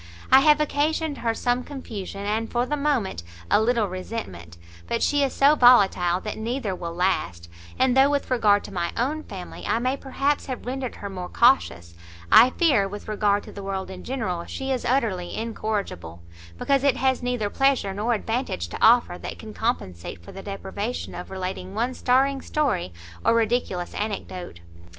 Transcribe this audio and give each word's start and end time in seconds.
I 0.31 0.39
have 0.39 0.59
occasioned 0.59 1.19
her 1.19 1.35
some 1.35 1.63
confusion, 1.63 2.25
and, 2.25 2.51
for 2.51 2.65
the 2.65 2.75
moment, 2.75 3.21
a 3.51 3.61
little 3.61 3.87
resentment; 3.87 4.57
but 4.87 5.03
she 5.03 5.21
is 5.21 5.31
so 5.31 5.53
volatile 5.53 6.19
that 6.21 6.39
neither 6.39 6.73
will 6.73 6.95
last; 6.95 7.47
and 7.77 7.95
though, 7.95 8.09
with 8.09 8.31
regard 8.31 8.63
to 8.63 8.73
my 8.73 8.91
own 8.97 9.21
family, 9.21 9.63
I 9.67 9.77
may 9.77 9.95
perhaps 9.95 10.47
have 10.47 10.65
rendered 10.65 10.95
her 10.95 11.09
more 11.11 11.29
cautious, 11.29 11.93
I 12.31 12.49
fear, 12.49 12.87
with 12.87 13.07
regard 13.07 13.43
to 13.43 13.51
the 13.51 13.61
world 13.61 13.91
in 13.91 14.03
general, 14.03 14.45
she 14.45 14.71
is 14.71 14.85
utterly 14.85 15.35
incorrigible, 15.35 16.23
because 16.57 16.83
it 16.83 16.97
has 16.97 17.21
neither 17.21 17.51
pleasure 17.51 17.93
nor 17.93 18.15
advantage 18.15 18.69
to 18.69 18.81
offer, 18.81 19.19
that 19.19 19.37
can 19.37 19.53
compensate 19.53 20.23
for 20.25 20.31
the 20.31 20.41
deprivation 20.41 21.13
of 21.13 21.29
relating 21.29 21.75
one 21.75 21.93
staring 21.93 22.41
story, 22.41 22.91
or 23.23 23.35
ridiculous 23.35 23.93
anecdote." 23.93 24.61